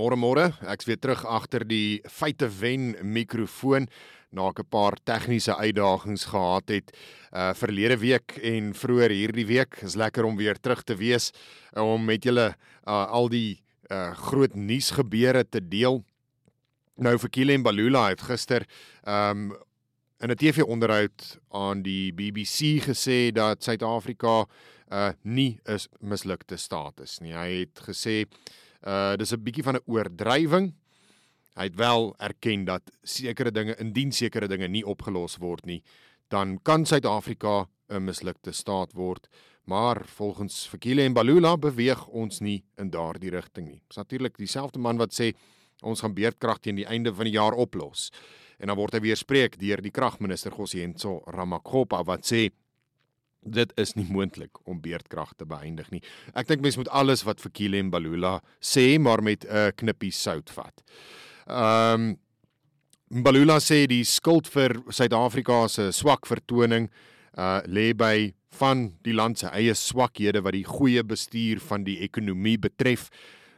[0.00, 3.84] Môre môre, ek's weer terug agter die feite wen mikrofoon
[4.32, 6.88] na ek 'n paar tegniese uitdagings gehad het
[7.36, 9.82] uh verlede week en vroeër hierdie week.
[9.82, 11.32] Is lekker om weer terug te wees
[11.76, 13.60] om met julle uh al die
[13.90, 16.00] uh groot nuus gebeure te deel.
[16.96, 18.64] Nou vir Kile en Balula het gister
[19.04, 19.52] um
[20.22, 24.46] in 'n TV-onderhoud aan die BBC gesê dat Suid-Afrika
[24.92, 27.34] uh nie 'n mislukte staat is nie.
[27.34, 28.24] Hy het gesê
[28.86, 30.74] Uh dis 'n bietjie van 'n oordrywing.
[31.54, 35.82] Hy het wel erken dat sekere dinge indien sekere dinge nie opgelos word nie,
[36.28, 39.28] dan kan Suid-Afrika 'n mislukte staat word.
[39.64, 43.82] Maar volgens Fikile en Balula beweeg ons nie in daardie rigting nie.
[43.86, 45.34] Dis natuurlik dieselfde man wat sê
[45.82, 48.10] ons gaan beerdkrag teen die einde van die jaar oplos.
[48.58, 52.50] En dan word hy weer spreek deur die kragminister Gosienso Ramakgopa wat sê
[53.42, 56.02] dit is nie moontlik om beerdkrag te beëindig nie.
[56.34, 59.70] Ek dink mense moet alles wat vir Kile en Balula sê maar met 'n uh,
[59.76, 60.82] knippie sout vat.
[61.46, 62.18] Ehm um,
[63.10, 66.88] Balula sê die skuld vir Suid-Afrika se swak vertoning
[67.36, 71.98] uh lê by van die land se eie swakhede wat die goeie bestuur van die
[72.06, 73.10] ekonomie betref.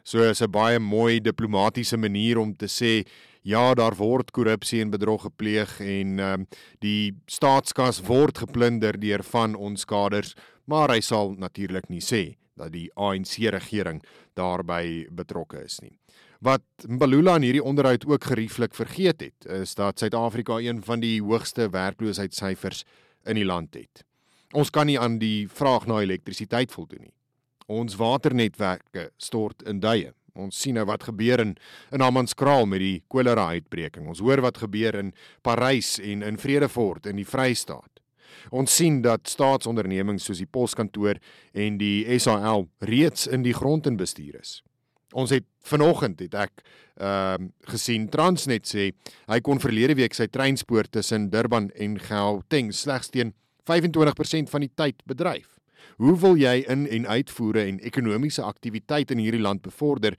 [0.05, 3.05] So is 'n baie mooi diplomatisiese manier om te sê
[3.43, 6.47] ja, daar word korrupsie en bedrog gepleeg en ehm um,
[6.81, 10.35] die staatskas word geplunder deur van ons kaders,
[10.65, 14.03] maar hy sal natuurlik nie sê dat die ANC regering
[14.35, 15.99] daarbey betrokke is nie.
[16.43, 21.21] Wat Mbalula in hierdie onderhoud ook gerieflik vergeet het, is dat Suid-Afrika een van die
[21.23, 22.85] hoogste werkloosheidssyfers
[23.31, 24.03] in die land het.
[24.53, 27.15] Ons kan nie aan die vraag na elektrisiteit voldoen nie.
[27.71, 30.11] Ons waternetwerke stort in duie.
[30.35, 31.57] Ons sien nou wat gebeur in
[31.93, 34.07] in Hammanskraal met die kolera uitbreking.
[34.09, 35.13] Ons hoor wat gebeur in
[35.45, 38.01] Parys en in Vredefort in die Vrystaat.
[38.51, 41.21] Ons sien dat staatsondernemings soos die poskantoor
[41.53, 44.63] en die SAL reeds in die grond in bestuur is.
[45.13, 46.65] Ons het vanoggend het ek
[47.03, 48.91] ehm uh, gesien Transnet sê
[49.29, 53.33] hy kon verlede week sy treinspoor tussen Durban en Gauteng slegs teen
[53.69, 55.62] 25% van die tyd bedryf.
[55.97, 60.17] Hoe wil jy in en uitvoere en ekonomiese aktiwiteit in hierdie land bevorder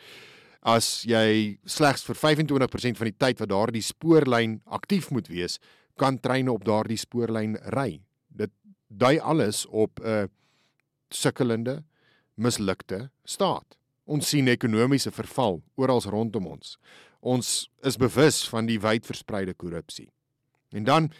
[0.64, 5.60] as jy slegs vir 25% van die tyd wat daardie spoorlyn aktief moet wees,
[6.00, 8.00] kan treine op daardie spoorlyn ry?
[8.30, 8.52] Dit
[8.88, 10.30] dui alles op 'n
[11.10, 11.84] sukkelende,
[12.36, 13.78] mislukte staat.
[14.06, 16.78] Ons sien ekonomiese verval oral rondom ons.
[17.22, 20.10] Ons is bewus van die wyd verspreide korrupsie.
[20.74, 21.12] En dan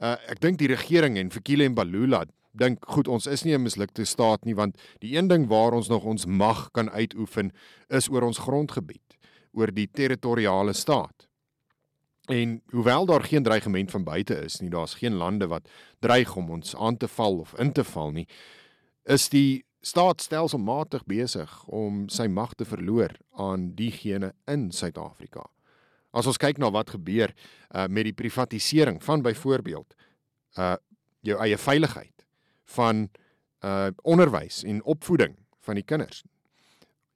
[0.00, 3.62] uh, ek dink die regering en Fikile en Balula dink goed ons is nie 'n
[3.62, 7.52] mislukte staat nie want die een ding waar ons nog ons mag kan uitoefen
[7.88, 9.18] is oor ons grondgebied
[9.52, 11.28] oor die territoriale staat.
[12.28, 15.68] En hoewel daar geen dreigement van buite is nie daar's geen lande wat
[15.98, 18.26] dreig om ons aan te val of in te val nie
[19.04, 25.46] is die staat stelselmatig besig om sy mag te verloor aan diegene in Suid-Afrika.
[26.12, 29.96] As ons kyk na wat gebeur uh, met die privatisering van byvoorbeeld
[30.58, 30.76] uh
[31.20, 32.24] jou eie veiligheid
[32.76, 33.08] van
[33.64, 36.22] uh onderwys en opvoeding van die kinders.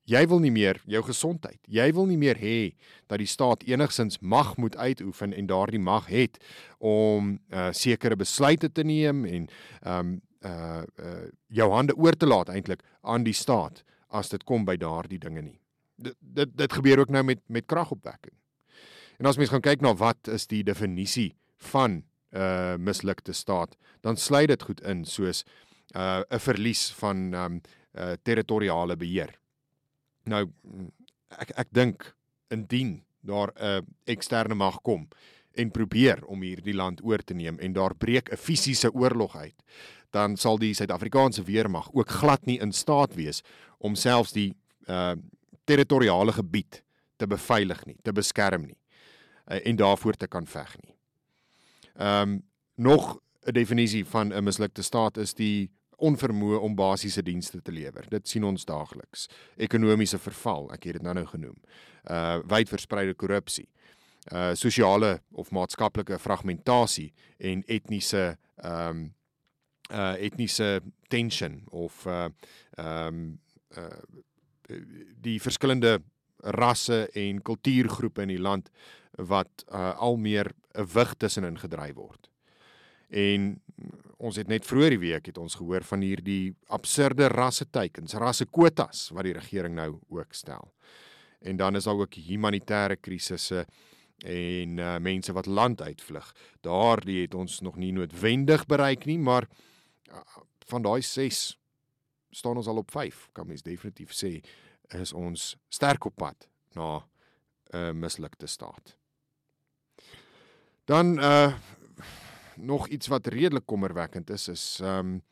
[0.05, 1.59] Jy wil nie meer jou gesondheid.
[1.65, 2.75] Jy wil nie meer hê
[3.09, 6.37] dat die staat enigsins mag moet uitoefen en daardie mag het
[6.79, 9.49] om uh sekere besluite te neem en
[9.89, 10.15] um
[10.45, 13.81] uh uh jou hande oor te laat eintlik aan die staat
[14.13, 15.59] as dit kom by daardie dinge nie.
[15.97, 18.37] Dit dit dit gebeur ook nou met met kragopwekking.
[19.19, 21.33] En as mens gaan kyk na wat is die definisie
[21.73, 22.03] van
[22.35, 25.45] uh mislukte staat, dan sluit dit goed in soos
[25.95, 27.61] uh 'n verlies van um
[27.95, 29.39] uh territoriale beheer.
[30.25, 30.51] Nou
[31.39, 32.15] ek ek dink
[32.51, 35.09] indien daar 'n uh, eksterne mag kom
[35.53, 39.63] en probeer om hierdie land oor te neem en daar breek 'n fisiese oorlog uit,
[40.11, 43.43] dan sal die Suid-Afrikaanse weermag ook glad nie in staat wees
[43.79, 44.57] om selfs die
[44.89, 45.15] uh
[45.65, 46.83] territoriale gebied
[47.17, 48.79] te beveilig nie, te beskerm nie
[49.51, 50.94] uh, en daarvoor te kan veg nie.
[51.95, 52.43] Ehm um,
[52.75, 58.07] nog 'n definisie van 'n mislukte staat is die onvermoë om basiese dienste te lewer.
[58.09, 59.29] Dit sien ons daagliks.
[59.57, 61.57] Ekonomiese verval, ek het dit nou-nou genoem.
[62.11, 63.69] Uh wydverspreide korrupsie.
[64.33, 69.15] Uh sosiale of maatskaplike fragmentasie en etniese ehm um,
[69.91, 72.29] uh etniese tension of uh
[72.79, 73.39] ehm um,
[73.77, 73.89] uh
[75.21, 75.99] die verskillende
[76.37, 78.71] rasse en kultuurgroepe in die land
[79.17, 82.31] wat uh, al meer 'n wig tussenin gedryf word.
[83.09, 83.63] En
[84.19, 89.29] ons het net vroeër die week het ons gehoor van hierdie absurde rasseteikens, rassekwotas wat
[89.29, 90.73] die regering nou ook stel.
[91.41, 93.67] En dan is daar ook humanitêre krisisse
[94.25, 96.33] en uh, mense wat land uitvlug.
[96.61, 99.49] Daardie het ons nog nie noodwendig bereik nie, maar
[100.11, 100.23] uh,
[100.67, 101.59] van daai 6
[102.31, 104.39] staan ons al op 5, kan mens definitief sê
[104.95, 107.05] is ons sterk op pad na
[107.75, 108.97] 'n mislukte staat.
[110.85, 111.55] Dan uh
[112.57, 115.23] nog iets wat redelik kommerwekkend is is um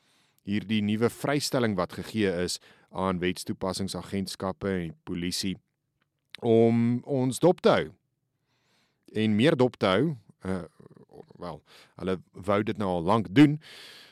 [0.42, 2.58] hierdie nuwe vrystelling wat gegee is
[2.90, 5.56] aan wetstoepassingsagentskappe en polisie
[6.40, 7.90] om ons dop te hou.
[9.12, 10.16] En meer dop te hou,
[10.46, 10.62] uh
[11.38, 11.62] wel,
[11.98, 13.60] hulle wou dit nou al lank doen,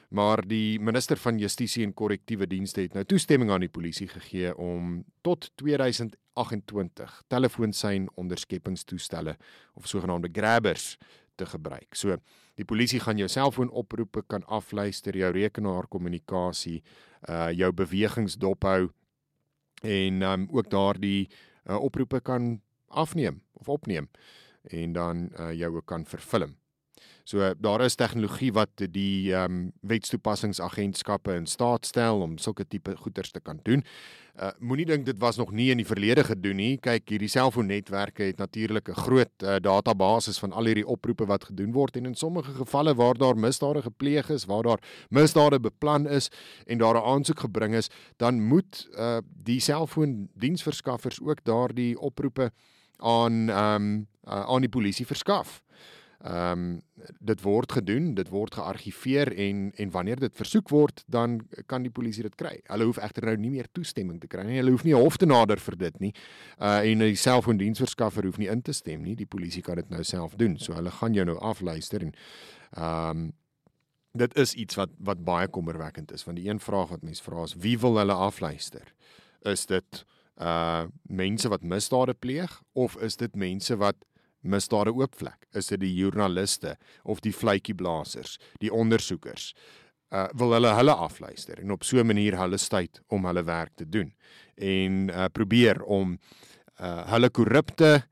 [0.08, 4.54] maar die minister van Justisie en Korrektiewe Dienste het nou toestemming aan die polisie gegee
[4.58, 9.36] om tot 2028 telefoonsein onderskepingstoestelle
[9.74, 10.96] of sogenaamde grabbers
[11.40, 11.96] te gebruik.
[11.96, 12.18] So
[12.60, 16.80] die polisie gaan jou selfoonoproepe kan afluister, jou rekenaarkommunikasie,
[17.28, 18.90] uh jou bewegings dophou
[19.82, 21.28] en um ook daardie
[21.64, 24.08] uh, oproepe kan afneem of opneem
[24.62, 26.56] en dan uh, jou ook kan vervilm.
[27.24, 32.96] So daar is tegnologie wat die ehm um, wetstoepassingsagentskappe in staat stel om sulke tipe
[32.96, 33.84] goeders te kan doen.
[34.40, 36.78] Uh moenie dink dit was nog nie in die verlede gedoen nie.
[36.82, 41.72] Kyk, hierdie selfoonnetwerke het natuurlik 'n groot uh, database van al hierdie oproepe wat gedoen
[41.72, 46.30] word en in sommige gevalle waar daar misdade gepleeg is, waar daar misdade beplan is
[46.66, 52.50] en daar 'n aansoek gebring is, dan moet uh die selfoondiensverskaffers ook daardie oproepe
[52.96, 55.62] aan ehm um, uh, aan die polisie verskaf.
[56.20, 56.80] Ehm um,
[57.18, 61.90] dit word gedoen, dit word geargiveer en en wanneer dit versoek word, dan kan die
[61.90, 62.58] polisie dit kry.
[62.66, 64.58] Hulle hoef egter nou nie meer toestemming te kry nie.
[64.60, 66.12] Hulle hoef nie hof te nader vir dit nie.
[66.58, 69.16] Uh en die selfoondiensverskaffer hoef nie in te stem nie.
[69.16, 70.58] Die polisie kan dit nou self doen.
[70.58, 72.12] So hulle gaan jou nou afluister en
[72.76, 73.32] ehm um,
[74.12, 77.44] dit is iets wat wat baie kommerwekkend is want die een vraag wat mense vra
[77.46, 78.92] is wie wil hulle afluister?
[79.48, 80.04] Is dit
[80.36, 83.96] uh mense wat misdade pleeg of is dit mense wat
[84.40, 85.46] misdade oopvlek?
[85.54, 89.52] Is dit die joernaliste of die fluitjieblassers, die ondersoekers?
[90.10, 93.70] Uh wil hulle hulle afluister en op so 'n manier hulle tyd om hulle werk
[93.76, 94.12] te doen
[94.56, 96.18] en uh probeer om
[96.80, 98.02] uh hulle korrupte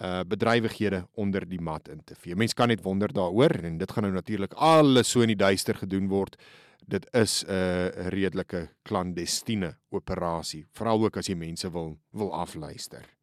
[0.00, 2.36] uh bedrywighede onder die mat in te vee.
[2.36, 5.74] Mense kan net wonder daaroor en dit gaan nou natuurlik alles so in die duister
[5.74, 6.36] gedoen word.
[6.86, 13.19] Dit is 'n uh, redelike klandestiene operasie, veral ook as jy mense wil wil afluister.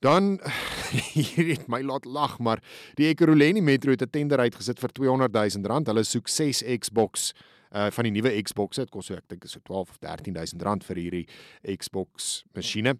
[0.00, 0.40] Dan
[1.14, 2.62] hier het my laat lag, maar
[2.94, 5.86] die Ekurhuleni Metro het 'n tender uitgesit vir 200 000 rand.
[5.86, 7.32] Hulle soek 6 Xbox
[7.72, 8.76] uh van die nuwe Xbox.
[8.76, 11.26] Dit kos so ek dink is so 12 of 13 000 rand vir hierdie
[11.76, 12.98] Xbox masjiene.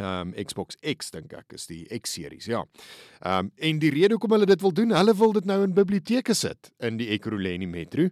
[0.00, 2.64] Um Xbox X dink ek is die X series, ja.
[3.24, 6.34] Um en die rede hoekom hulle dit wil doen, hulle wil dit nou in biblioteke
[6.34, 8.08] sit in die Ekurhuleni Metro.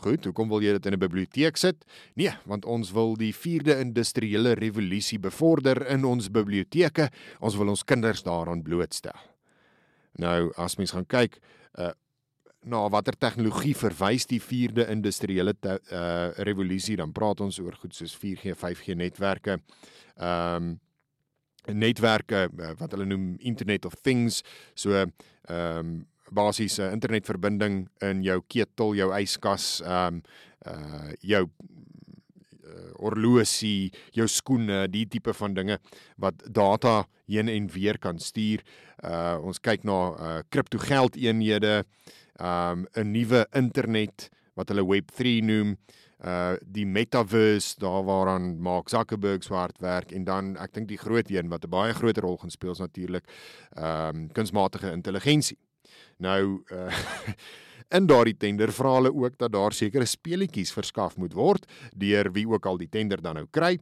[0.00, 1.84] Goed, hoekom wil jy dit in 'n biblioteek sit?
[2.16, 7.10] Nee, want ons wil die 4de industriële revolusie bevorder in ons biblioteke.
[7.40, 9.16] Ons wil ons kinders daaraan blootstel.
[10.16, 11.38] Nou, as mens gaan kyk,
[11.78, 11.92] uh
[12.62, 18.16] na watter tegnologie verwys die 4de industriële uh revolusie, dan praat ons oor goed soos
[18.16, 19.60] 4G, 5G netwerke.
[20.16, 20.80] Ehm um,
[21.66, 24.42] netwerke uh, wat hulle noem Internet of Things,
[24.74, 25.12] so ehm
[25.48, 30.22] um, basiese internetverbinding in jou ketel, jou yskas, ehm um,
[30.68, 35.78] uh jou uh, horlosie, jou skoene, die tipe van dinge
[36.20, 38.60] wat data heen en weer kan stuur.
[39.02, 41.84] Uh ons kyk na uh kriptogeldeenhede,
[42.40, 45.76] ehm um, 'n nuwe internet wat hulle web3 noem
[46.20, 51.00] uh die metaverse daar waaraan Mark Zuckerberg so hard werk en dan ek dink die
[51.00, 53.24] groot een wat 'n baie groter rol gaan speel is natuurlik
[53.76, 55.58] ehm um, kunsmatige intelligensie.
[56.18, 57.02] Nou uh
[57.96, 62.46] in daardie tender vra hulle ook dat daar sekere speletjies verskaf moet word deur wie
[62.46, 63.78] ook al die tender dan nou kry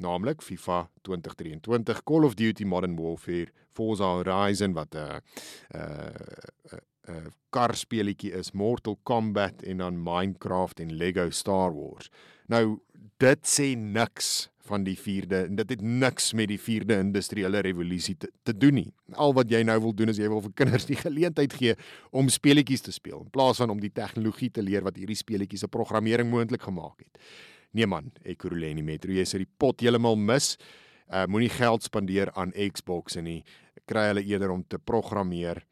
[0.00, 6.72] naamlik FIFA 2023 Call of Duty Modern Warfare Forza Horizon wat 'n uh, 'n uh,
[6.72, 6.78] uh,
[7.08, 12.10] uh, kar speletjie is Mortal Kombat en dan Minecraft en Lego Star Wars.
[12.46, 12.80] Nou
[13.20, 18.14] dit sê niks van die 4de en dit het niks met die 4de industriële revolusie
[18.20, 18.88] te, te doen nie.
[19.18, 21.74] Al wat jy nou wil doen is jy wil vir kinders die geleentheid gee
[22.16, 25.64] om speletjies te speel in plaas van om die tegnologie te leer wat hierdie speletjies
[25.66, 27.18] se programmering moontlik gemaak het.
[27.76, 30.54] Nee man, Ekurhuleni Metro, jy sê die pot heeltemal mis.
[31.10, 33.40] Uh moenie geld spandeer aan Xbox en nie
[33.90, 35.64] kry hulle eerder om te programmeer.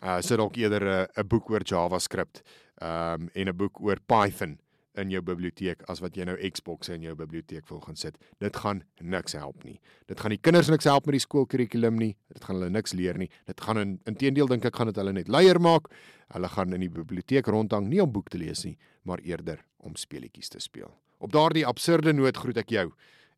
[0.00, 2.42] Uh sit dalk eerder 'n 'n boek oor JavaScript
[2.80, 4.56] um en 'n boek oor Python
[5.00, 8.16] in jou biblioteek as wat jy nou Xbox in jou biblioteek wil gaan sit.
[8.42, 9.78] Dit gaan niks help nie.
[10.10, 12.14] Dit gaan die kinders niks help met die skoolkurrikulum nie.
[12.32, 13.28] Dit gaan hulle niks leer nie.
[13.48, 15.90] Dit gaan in inteendeel dink ek gaan dit hulle net luier maak.
[16.34, 19.96] Hulle gaan in die biblioteek rondhang nie om boek te lees nie, maar eerder om
[19.96, 20.90] speletjies te speel.
[21.18, 22.90] Op daardie absurde noot groet ek jou.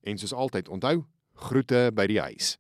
[0.03, 1.03] En soos altyd, onthou,
[1.49, 2.57] groete by die huis.